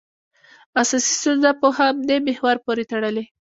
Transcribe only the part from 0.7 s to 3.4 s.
اساسي ستونزه په همدې محور پورې تړلې.